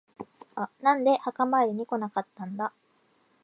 [0.81, 2.73] なんで墓参りに来なかったんだ。